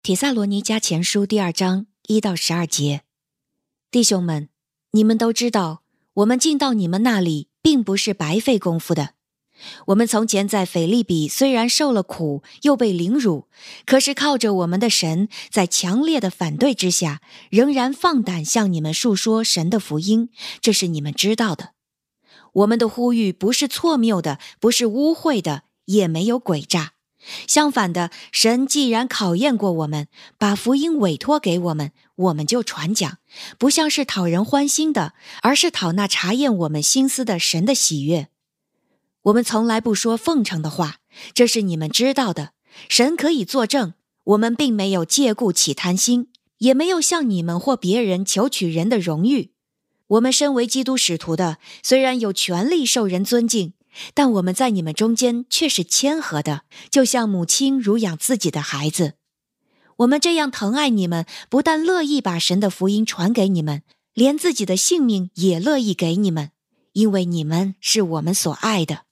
[0.00, 3.02] 帖撒罗尼迦前书第二章一到十二节，
[3.90, 4.48] 弟兄们，
[4.92, 5.82] 你们都知道，
[6.14, 9.10] 我们进到你们那里，并不是白费功夫的。
[9.86, 13.48] 我们从前在腓利比虽然受了苦，又被凌辱，
[13.84, 17.20] 可是靠着我们的神，在强烈的反对之下，
[17.50, 20.30] 仍然放胆向你们述说神的福音。
[20.60, 21.74] 这是你们知道的。
[22.54, 26.92] 我们的呼吁不是错谬的，不是污秽的，也没有诡诈。
[27.46, 30.08] 相反的，神既然考验过我们，
[30.38, 33.18] 把福音委托给我们，我们就传讲，
[33.58, 38.28] 不像是讨人欢心的，而是讨那查验我们心思的神的喜悦。
[39.22, 40.98] 我们从来不说奉承的话，
[41.34, 42.52] 这是你们知道的。
[42.88, 49.50] 神可以作证，我们并没有借故起贪心，也没有向你们或别人求取人的荣誉。
[50.06, 53.74] 我们身为基督使徒的，虽然有权利受人尊敬，
[54.14, 59.14] 但我们在你们中间却是谦和的，就像母亲乳养自己的孩子。
[59.98, 63.82] 我们这样疼爱你们，不但乐意把神的福音传给你们，
[64.14, 66.50] 连自己的性命也乐意给你们，
[66.92, 69.02] 因为你们是我们所爱的。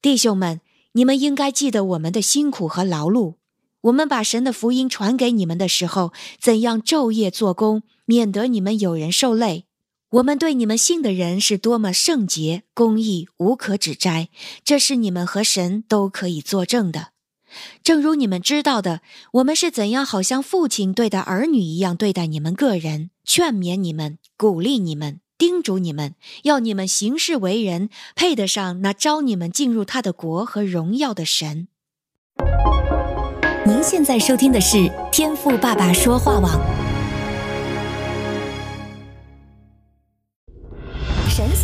[0.00, 0.60] 弟兄们，
[0.92, 3.34] 你们应该记得我们的辛苦和劳碌。
[3.82, 9.66] 我们把神的福音传给你们的时候，怎样昼夜做工，免得你们有人受累。
[10.10, 14.28] 我们对你们信的人是多么圣洁、公义、无可指摘，
[14.64, 17.08] 这是你们和神都可以作证的。
[17.82, 19.00] 正如你们知道的，
[19.32, 25.20] 我们是怎样好像父亲对待儿女一样对待你们个人，劝勉你们，鼓励你们。
[25.36, 31.66] 叮嘱你们，要你们行事为人配得上那招你们进入他的国和荣耀的神。
[33.66, 36.85] 您现在收听的是天赋爸爸说话网。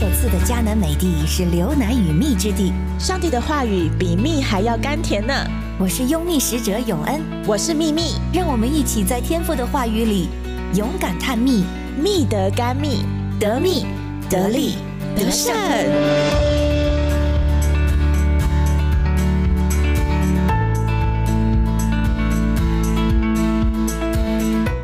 [0.02, 5.32] 所赐的迦南美地是流奶与蜜之地，上帝的话语比蜜还要甘甜呢。
[5.78, 10.28] 我是拥蜜使者永恩，我是蜜蜜，让我们一起在天父的话语里
[10.74, 11.62] 勇敢探蜜，
[11.96, 13.04] 蜜得甘蜜。
[13.38, 13.86] 得蜜，
[14.28, 14.74] 得利，
[15.14, 15.52] 得胜。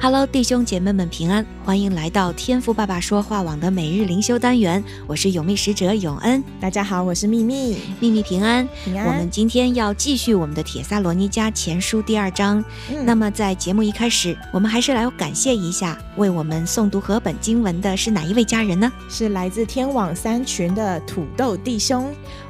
[0.00, 4.82] Hello，弟兄姐妹们平安，欢迎来到天赋爸爸说话网的每日灵修单元。
[5.08, 9.08] 我是永密使者永恩，大家好，我是秘密，秘密平安，平安。
[9.08, 12.64] 我们今天要继续我们的铁萨罗尼迦前书第二章。
[12.92, 18.90] 嗯、那么在节目一开始，我们还是来感谢一下为我们诵读和本经文的是哪一位家人呢？
[19.10, 22.08] 是来自天网三群的土豆弟兄。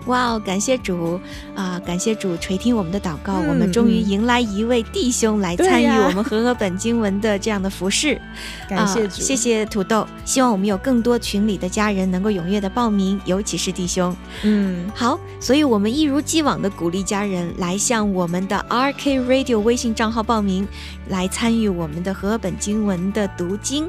[0.08, 1.18] 哇哦，感谢主
[1.54, 1.80] 啊！
[1.86, 8.20] 感谢主垂听我们的祷告，嗯、我们终于迎来一位弟兄来参与我们和合本经文的这样的服事。
[8.68, 10.06] 感谢主，谢谢土豆。
[10.24, 14.16] 希望我们有更多群里的家人能够踊跃的报名，尤其是弟兄。
[14.42, 20.66] 嗯，好，所以我们一如既往的鼓励家人来向我们的 RK Radio 微信账号报名，
[21.08, 23.88] 来参与我们的和合本经文的读经。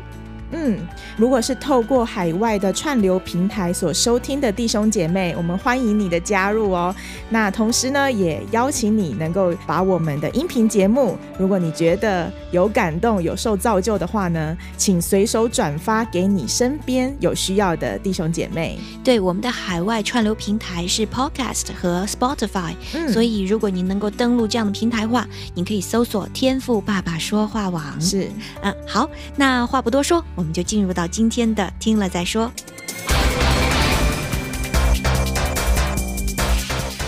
[0.52, 0.80] 嗯，
[1.16, 6.94] 如果是透过海外的串流平台所收听的弟兄姐妹，我们欢迎你的加入哦。
[7.30, 18.80] 那同时呢，也邀请你能够把我们的音频节目，如果你觉得有感动、有受造就的话呢，请随手转发给你身边有需要的弟兄姐妹。
[19.04, 27.84] 对，我们的海外串流平台是 Podcast 和 Spotify，嗯，所以如果您能够登录这样的平台的话，您可以搜索“天赋爸爸说话网”。
[28.02, 28.28] 是，
[28.62, 30.24] 嗯，好，那话不多说。
[30.40, 32.50] 我们就进入到今天的听了再说。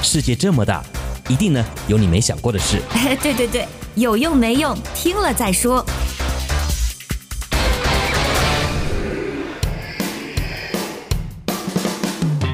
[0.04, 0.84] 世界这么大，
[1.30, 2.82] 一定呢有你没想过的事。
[3.24, 3.66] 对对对，
[3.96, 5.82] 有用没用，听了再说。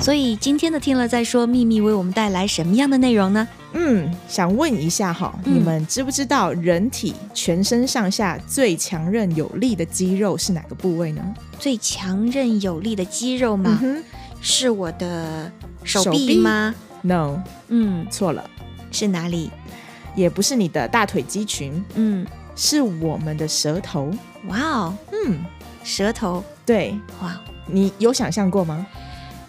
[0.07, 3.45] 所以今天的听了再说，秘密为我们带来什么样的内容呢？
[3.73, 11.21] 嗯，想问一下哈，嗯、你们知不知道人体全身上下最强韧有力的肌肉是哪个部位呢？
[11.59, 13.77] 最强韧有力的肌肉吗？
[13.83, 14.01] 嗯、
[14.39, 15.51] 是我的
[15.83, 18.49] 手臂吗手臂？No，嗯，错了，
[18.93, 19.51] 是哪里？
[20.15, 22.25] 也不是你的大腿肌群，嗯，
[22.55, 24.09] 是我们的舌头。
[24.47, 25.39] 哇哦，嗯，
[25.83, 28.87] 舌头，对，哇，你有想象过吗？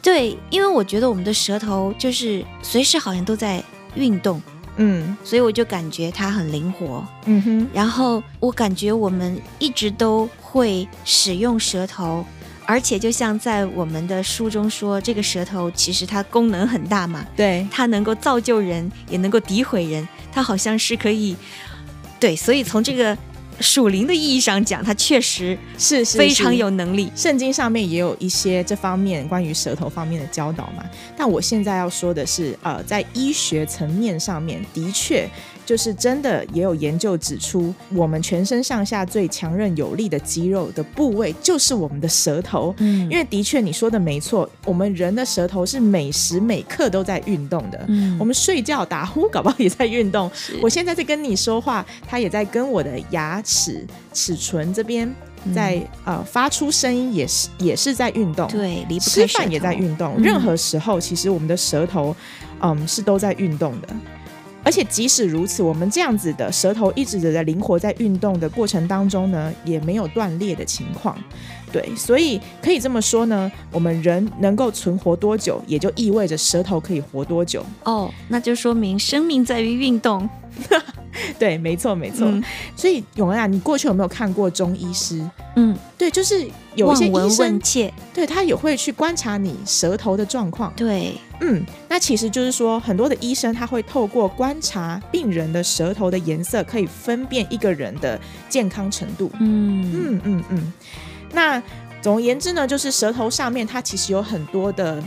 [0.00, 3.62] 对，因为我觉得我们的舌头就是随时好像都在
[3.94, 4.40] 运动，
[4.76, 7.68] 嗯，所以我就感觉它很灵活，嗯哼。
[7.72, 12.24] 然后我感觉我们一直都会使用舌头，
[12.64, 21.36] 而且就像在我们的书中说，这个舌头其实它功能很大嘛，对，它能够造就人，也能够诋毁人，它好像是可以，
[22.20, 23.16] 对，所以从这个。
[23.60, 27.10] 属灵的意义上讲，它确实是非常有能力。
[27.16, 30.84] 圣经上面也有一些这方面关于舌头方面的教导嘛。
[31.16, 35.28] 但我现在要说的是，呃，在医学层面上面，的确
[35.68, 42.74] 就是真的也有研究指出，我们全身上下最强韧有力的肌肉的部位就是我们的舌头。
[42.78, 47.84] 嗯，因为的确你说的没错，我们人的舌头是每时每刻都在运动的。
[47.88, 50.30] 嗯，我们睡觉打呼，搞不好也在运动。
[50.62, 55.14] 我现在在跟你说话，它也在跟我的牙齿、齿唇这边
[55.54, 55.76] 在、
[56.06, 58.48] 嗯、呃发出声音，也是也是在运动。
[58.48, 60.14] 对，离不开吃饭也在运动。
[60.16, 62.16] 嗯、任何时候，其实我们的舌头，
[62.62, 63.88] 嗯，是都在运动的。
[64.64, 71.16] 而且即使如此，我们这样子的舌头一直在灵活在运动的过程当中呢，也没有断裂的情况。
[71.72, 77.64] 对，所以可以这么说呢，我们人能够存活多久，也就意味着舌头可以活多久。
[77.84, 80.28] 哦，那就说明生命在于运动。
[81.38, 82.26] 对，没错，没错。
[82.26, 82.42] 嗯、
[82.76, 85.22] 所以永恩啊，你过去有没有看过中医师？
[85.56, 87.60] 嗯，对，就是有一些医生，
[88.14, 90.72] 对他也会去观察你舌头的状况。
[90.76, 99.30] 对，嗯，那其实就是说，很多的医生他会透过观察病人的舌头的颜色，可以分辨一个人的健康程度。
[99.40, 100.72] 嗯嗯嗯嗯。
[101.32, 101.62] 那
[102.00, 105.02] 总而言之呢，就是舌头上面它其实有很多的。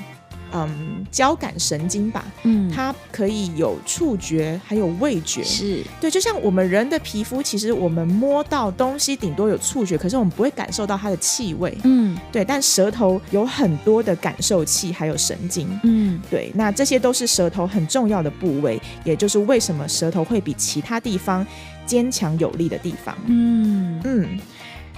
[0.54, 5.84] 嗯，交感神经吧，嗯，它可以有触觉，还有味觉，是。
[6.00, 21.46] 对，就像我们人的皮肤，其实我们摸到东西顶多有触觉，可是我们不会感受到它的气味，嗯，对，但舌头有很多的感受器，还有神经，嗯，对，那这些都是舌头很重要的部位，也就是为什么舌头会比其他地方
[21.86, 24.02] 坚强有力的地方，嗯。
[24.04, 24.40] 嗯，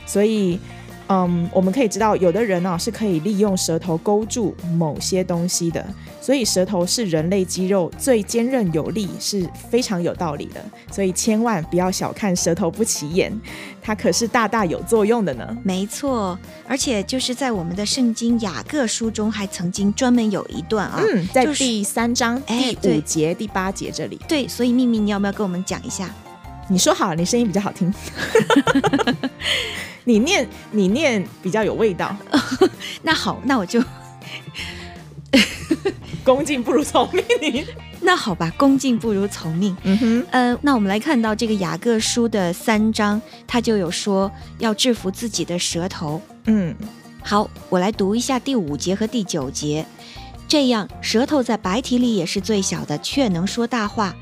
[0.05, 0.59] 所以。
[1.07, 5.85] 嗯，我们可以知道，有的人呢、啊、是可以利用舌头勾住某些东西的，
[6.21, 10.63] 所以舌头是人类肌肉最坚韧有力，是非常有道理的。
[10.91, 13.31] 所以千万不要小看舌头不起眼，
[13.81, 15.57] 它可是大大有作用的呢。
[15.63, 24.17] 没错，而且就是在我们的圣经雅各书中，还曾经专门有一段啊，嗯，在第三章第五节、第八节这里。
[24.27, 26.09] 对，所以秘密，你要不要跟我们讲一下？
[26.69, 27.93] 你说好，你声音比较好听。
[30.05, 32.15] 你念，你念比较有味道。
[33.03, 33.83] 那好，那我就
[36.23, 37.65] 恭敬不如从命。
[38.01, 39.75] 那好吧，恭敬不如从命。
[39.83, 44.29] 嗯哼，呃，那我们来看到这个雅各书的三章，他就有说
[44.59, 46.21] 要制服自己的舌头。
[46.45, 46.75] 嗯，
[47.21, 49.85] 好，我来读一下第五节和第九节。
[50.49, 54.13] 这样，舌头在白体里也是最小的，却能说大话。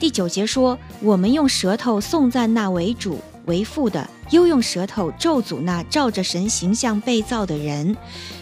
[0.00, 4.08] 第九节说，我们用舌头颂赞那为主为父的。
[4.30, 7.96] 又用舌头咒诅那照着神形象被造的人，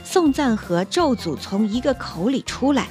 [0.05, 2.87] 颂赞和咒诅从一个口里出来。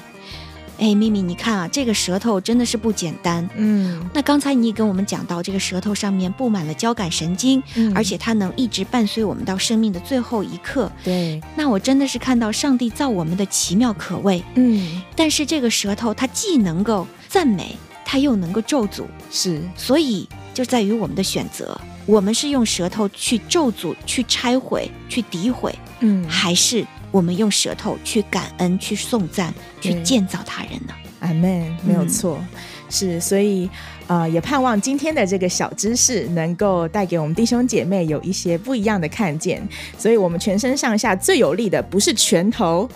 [0.80, 3.46] 哎，咪咪，你看啊，这个舌头真的是不简单。
[3.58, 10.90] 嗯，那刚才你也跟我们讲到，这个舌头上面布满了交感神经，嗯，而且它能一直伴随我们到生命的最后一刻。
[11.04, 14.42] 对，那我真的是看到上帝造我们的奇妙可畏。
[14.56, 20.30] 嗯，但是这个舌头它既能够赞美，它又能够咒诅，是，所以
[20.60, 21.80] 就在于我们的选择。
[22.06, 30.94] 我们是用舌头去咒诅、去拆毁、去诋毁，嗯，还是我们用舌头去感恩、去颂赞、去建造他人呢？
[31.22, 32.48] 阿门，没有错，嗯、
[32.90, 33.68] 是，所以
[34.06, 39.66] 啊、呃，也盼望今天的这个小知识能够带给我们弟兄姐妹有一些不一样的看见。
[39.98, 42.90] 所以，我们全身上下最有力的不是拳头，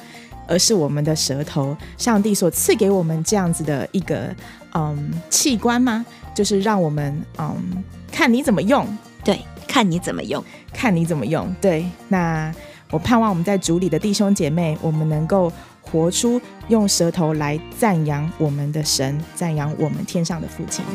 [0.49, 1.77] 而是我们的舌头。
[1.97, 4.35] 上帝所赐给我们这样子的一个
[4.73, 6.05] 嗯器官吗？
[6.33, 7.83] 就是让我们嗯。
[8.15, 8.85] 看你怎么用，
[9.23, 11.83] 对，看你怎么用，看你怎么用，对。
[12.09, 12.53] 那
[12.91, 20.85] 我盼望我们在主里的弟兄姐妹，我们能够活出用舌头来赞扬我们的神，赞扬我们天上的父亲。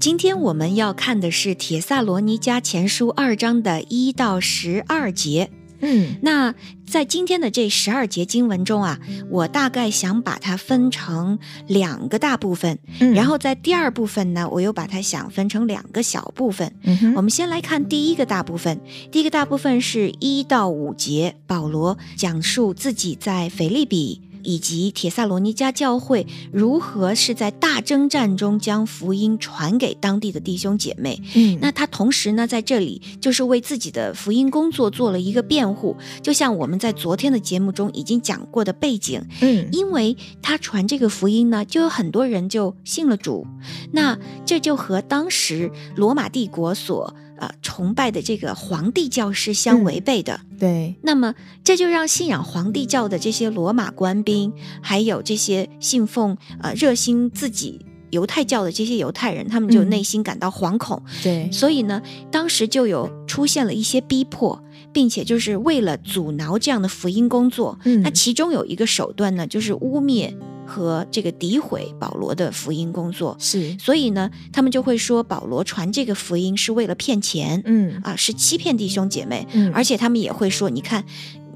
[0.00, 5.50] 今天我们要看的是《铁萨罗尼迦前书》二章的一到十二节。
[5.80, 6.54] 嗯，那
[6.86, 16.72] 在今天的这十二节经文中啊，我大概想把它分成两个大部分，嗯，然后在第二部分呢，我又把它想分成两个小部分。
[16.84, 24.20] 嗯，我们先来看第一个大部分，第一个大部分是一到五节，保罗讲述自己在腓利比。
[24.42, 31.20] 以及铁萨罗尼迦教会如何是在大征战中将福音传给当地的弟兄姐妹？
[31.34, 39.22] 嗯，那他同时呢，在这里就是为自己的福音工作做了一个辩护，就像我们在昨天的节目中已经讲过的背景。
[39.40, 43.46] 嗯，因为他传这个福音呢，就有很多人就信了主，
[43.92, 47.14] 那这就和当时罗马帝国所。
[47.38, 50.40] 呃，崇拜的这个皇帝教是相违背的。
[50.50, 50.94] 嗯，对。
[51.02, 54.52] 那么这就让信仰皇帝教的这些罗马官兵，
[54.82, 61.02] 还有这些信奉呃热心自己犹太教的这些犹太人，他们就内心感到惶恐。
[61.06, 67.78] 嗯、对，所以呢，当时就有出现了一些逼迫，并且就是为了阻挠这样的福音工作。
[67.84, 70.34] 嗯，那其中有一个手段呢，就是污蔑
[70.68, 73.34] 和这个诋毁保罗的福音工作。
[73.40, 77.62] 是，所以呢，他们就会说保罗传这个福音是为了骗钱。
[77.64, 79.46] 嗯啊，是欺骗弟兄姐妹。
[79.52, 81.04] 嗯，而且他们也会说，你看，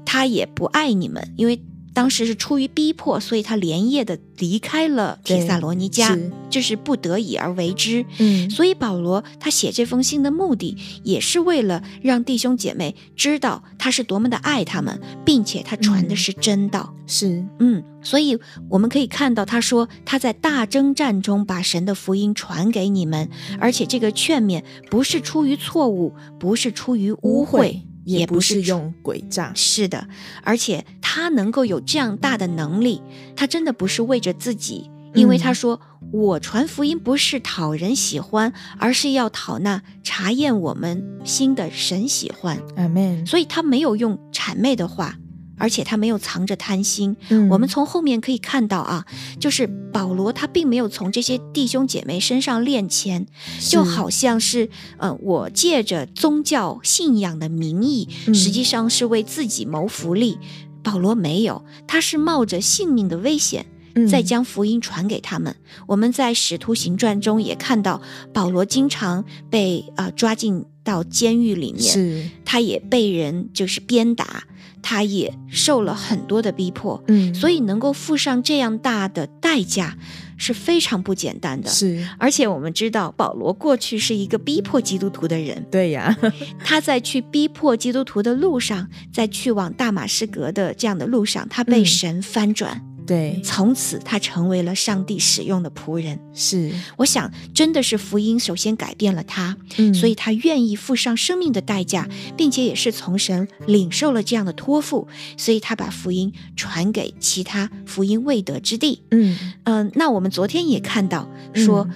[0.03, 1.61] 他也不爱你们，因为。
[1.93, 6.19] 当时是出于逼迫，所以他连夜的离开了帖萨罗尼迦，
[6.49, 8.05] 这是不得已而为之。
[8.17, 16.93] 嗯，所以保罗他写这封信的目的，也是为了让弟兄姐妹知道他是多么的爱他们，并且他传的是真道。
[16.95, 27.81] 嗯、是，嗯，所以我们可以看到，他说他在大征战中把神的福音传给你们，而且这个劝勉不是出于错误，不是出于污秽。
[28.05, 30.05] 也不是用诡诈，是的，
[30.43, 32.99] 而且他能够有这样大的能力，
[33.35, 43.23] 他真的不是为着自己，因为他说：“嗯、我传福音不是讨人喜欢，而是要讨那查验我们心的神喜欢。”阿门。
[43.27, 45.15] 所以他没有用谄媚的话。
[45.59, 49.05] 而且他没有藏着贪心，嗯，我们从后面可以看到啊，
[49.39, 53.27] 就是保罗他并没有从这些弟兄姐妹身上练钱，
[53.59, 54.67] 就好像是
[54.97, 60.39] 呃，我借着宗教信仰的名义，嗯，实际上是为自己谋福利。
[60.83, 63.65] 保罗没有，他是冒着性命的危险，
[64.09, 65.51] 在将福音传给他们。
[65.53, 68.01] 嗯，我们在使徒行传中也看到，
[68.33, 74.43] 保罗经常被呃抓进到监狱里面，是，他也被人就是鞭打。
[74.85, 79.97] 他也受了很多的逼迫，嗯，所以能够付上这样大的代价
[80.37, 81.69] 是非常不简单的。
[81.69, 86.15] 是，而且我们知道保罗过去是一个逼迫基督徒的人，对呀，
[86.63, 92.81] 他在去逼迫基督徒的路上，在去往大马士革的这样的路上，他被神翻转。
[92.85, 96.19] 嗯对，从此他成为了上帝使用的仆人。
[96.33, 102.07] 是，我想真的是福音首先改变了他，嗯，所以他愿意付上生命的代价，
[102.37, 105.07] 并且也是从神领受了这样的托付，
[105.37, 109.01] 所以他把福音传给其他福音未得之地。
[109.11, 109.37] 嗯。
[109.65, 111.87] 嗯、呃，那我们昨天也看到说，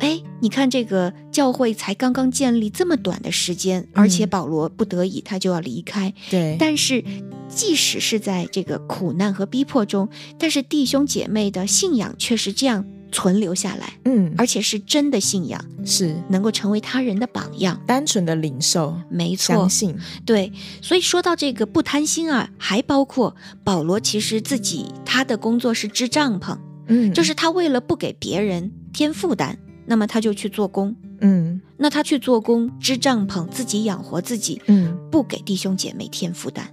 [0.00, 7.04] 哎、嗯，你看这个教会才刚刚建立这么短的时间，而且保罗不得已他就要离开，对，但是。
[7.46, 10.08] 即使是在这个苦难和逼迫中，
[10.38, 16.16] 但是弟兄姐妹的信仰却是这样存留下来，嗯，而且是真的信仰，是。
[16.30, 19.96] 能够成为他人的榜样，单纯的领受，没错，相信，
[20.26, 20.52] 对。
[20.82, 26.58] 所以说到这个不贪心啊，还包括保罗其实自己他的工作是支帐篷，
[26.88, 36.68] 嗯，就是他为了不给别人添负担，那么他就去做工，嗯，那他去做工支帐篷，自己养活自己，嗯，不给弟兄姐妹添负担。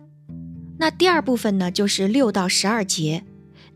[0.78, 3.24] 那第二部分呢，就是六到十二节。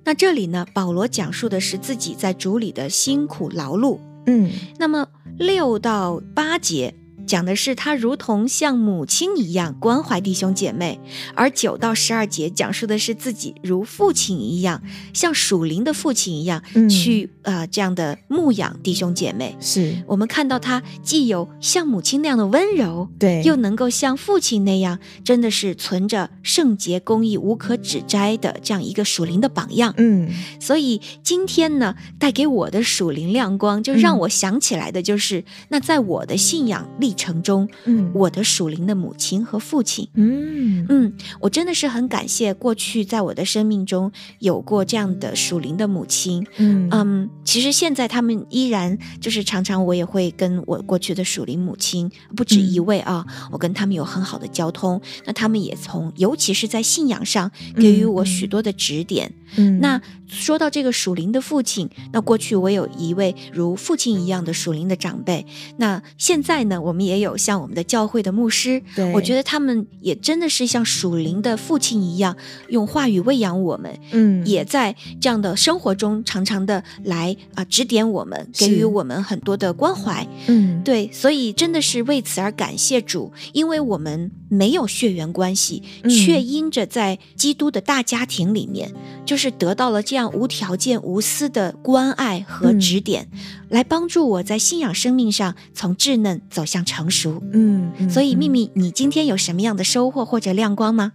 [0.03, 3.99] 那这里呢，保罗讲述的是自己在主里的辛苦劳碌。
[4.27, 6.93] 嗯，那么六到八节。
[7.25, 10.99] 讲的是他如同像母亲一样关怀弟兄姐妹，
[11.33, 14.81] 而九到十二节讲述的是自己如父亲一样，
[15.13, 19.55] 像属灵的父亲一样、嗯、去呃这样的牧养弟兄姐妹。
[19.59, 29.93] 是我们看到他既有像母亲那样的温柔，对，又能够像父亲那样，真的是存着圣洁公义无可指摘的这样一个属灵的榜样。
[29.97, 30.29] 嗯，
[30.59, 40.85] 所以今天呢，带给我的属灵亮光，就让我想起来的就是，嗯、那在我的信仰历程中，嗯，我的属灵的母亲和父亲，嗯。
[40.89, 46.87] 嗯，我真的是很感谢过去在我的生命中有过这样的属灵的母亲，嗯。
[46.91, 59.44] 嗯，其实现在他们依然就是常常我也会跟我过去的属灵母亲不止一位啊，嗯、我跟他们有很好的交通，那他们也从尤其是在信仰上给予我许多的指点，嗯，
[59.79, 65.45] 那说到这个属灵的父亲，那过去我有一位如父亲一样的属灵的长辈，
[65.77, 67.05] 那现在呢，我们。
[67.05, 72.35] 也有像我们的教会的牧师，对，我觉得他们也真的是像属灵的父亲一样，
[72.69, 96.95] 用话语喂养我们，嗯，也在这样的生活中常常的来啊、呃、指点我们，给予我们很多的关怀，嗯，对，所以真的是为此而感谢主，因为我们没有血缘关系，却因着在基督的大家庭里面，嗯、就是得到了这样无条件、无私的关爱和指点，嗯、来帮助我在信仰生命上从稚嫩走向成。
[96.95, 101.11] 成熟，嗯，嗯，所以秘密，你今天有什么样的收获或者亮光吗？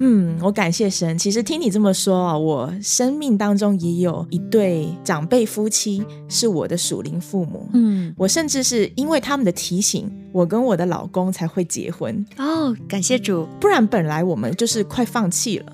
[0.00, 1.16] 嗯，我感谢神。
[1.18, 7.68] 其实听你这么说啊，我生命当中也有一对长辈夫妻是我的属灵父母。
[7.72, 12.24] 嗯，我甚至是因为他们的提醒，我跟我的老公才会结婚。
[12.36, 15.72] 哦，感谢主，不然本来我们就是快放弃了。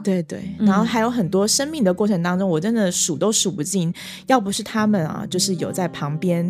[0.00, 3.92] 哦，对对，嗯然后还有很多生命的过程当中，我真的数都数不尽。
[4.26, 6.44] 要不是他们啊，就是有在旁边，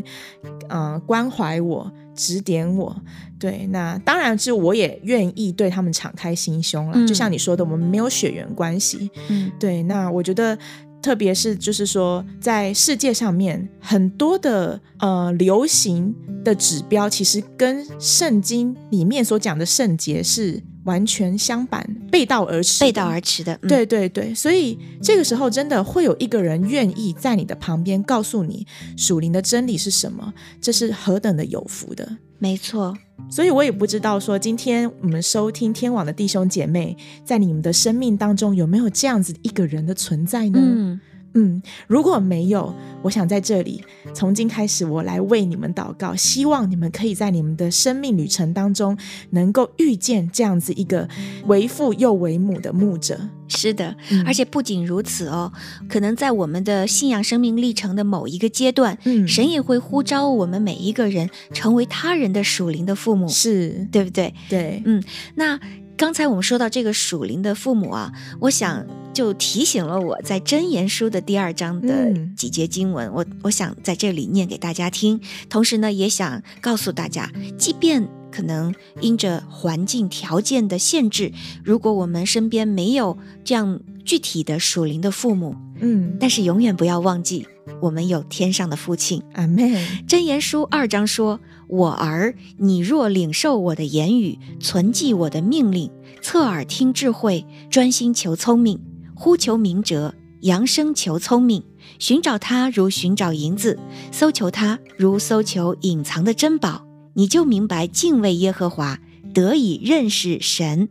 [0.68, 2.94] 嗯、呃，关怀我、指点我。
[3.38, 6.92] 对，那当然是我也愿意对他们敞开心胸了。
[6.96, 9.10] 嗯就像你说的，我们没有血缘关系。
[9.28, 10.56] 嗯对，那我觉得。
[11.02, 16.14] 特别是就是说，在世界上面很多的呃流行
[16.44, 22.84] 的指标，其实跟圣经里面所讲的圣洁是完全相反、背道而驰。
[22.84, 23.58] 背道而驰的。
[23.62, 28.66] 嗯、对对对，所以这个时候真的会有一个人愿意在你的旁边告诉你
[28.96, 32.16] 属灵的真理是什么，这是何等的有福的。
[32.38, 32.96] 没错。
[33.28, 41.00] 所以我也不知道说，今天我们收听天网的弟兄姐妹，在你们的生命当中有没有这样子一个人的存在呢？
[41.34, 43.82] 嗯，如果没有，我想在这里
[44.14, 48.96] 从今开始，我来为你们祷告，希望你们可以在你们的生命旅程当中，
[49.30, 51.08] 能够遇见这样子一个
[51.46, 53.20] 为父又为母的牧者。
[53.52, 55.52] 是的，嗯而且不仅如此哦，
[55.88, 64.32] 可能在我们的信仰生命历程的某一个阶段，嗯神也会呼召我们每一个人成为他人的属灵的父母，是对不对？
[64.48, 65.02] 对，嗯，
[65.34, 65.58] 那
[66.00, 87.46] 刚才我们说到这个属灵的父母啊，我想就提醒了我在真言书的第二章的嗯几节经文，我我想在这里念给大家听，同时呢，也想告诉大家，即便可能因着环境条件的限制，如果我们身边没有这样具体的属灵的父母，嗯，但是永远不要忘记，
[87.82, 89.22] 我们有天上的父亲。
[89.34, 89.70] 阿门。
[90.08, 91.38] 箴言书二章说
[91.70, 95.88] ：“我儿，你若领受我的言语，存记我的命令，
[96.20, 98.80] 侧耳听智慧，专心求聪明，
[99.14, 101.62] 呼求明哲，扬声求聪明，
[102.00, 103.78] 寻找他如寻找银子，
[104.10, 106.84] 搜求他如搜求隐藏的珍宝，
[107.14, 108.98] 你就明白敬畏耶和华，
[109.32, 110.88] 得以认识神。”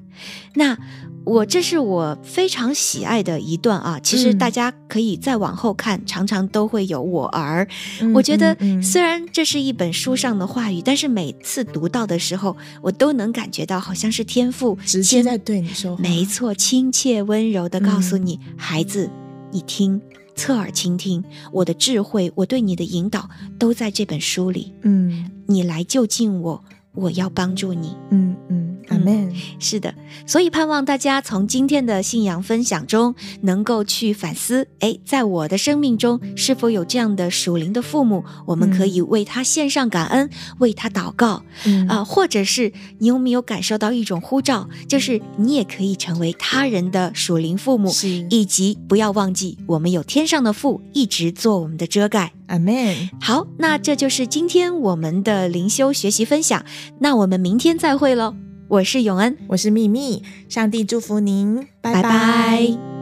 [0.55, 0.77] 那
[1.29, 7.67] 我这是我非常喜爱的一段啊，其实嗯大家可以再往后看，常常都会有我儿。
[8.01, 19.09] 嗯我觉得虽然这是一本书上的话语，但是每次读到的时候，我都能感觉到好像是天赋直接在对你说话，没错，亲切温柔的告诉嗯你，孩子，
[19.51, 20.01] 你听，
[20.35, 24.74] 侧耳倾听，我的智慧，我对你的引导都在这本书里。
[24.81, 26.63] 嗯你来就近我，
[26.94, 27.96] 我要帮助你。
[28.11, 29.33] 嗯嗯，阿门。
[29.59, 29.93] 是的，
[30.25, 38.23] 所以盼望大家从今天的信仰分享中，能够去反思：诶，在我的生命中是否有这样的属灵的父母？
[38.45, 41.43] 我们可以为他献上感恩，为他祷告。
[41.65, 47.91] 嗯啊、或者是你有没有感受到一种呼召，就是你也可以成为他人的属灵父母，
[48.29, 52.33] 以及不要忘记，我们有天上的父一直做我们的遮盖。
[52.47, 53.09] 阿门。
[53.21, 56.65] 好，那这就是今天我们的灵修学习分享，
[56.99, 58.33] 那我们明天再会喽。
[58.70, 62.03] 我是永恩，我是秘密，上帝祝福您，拜拜。
[62.03, 62.99] 拜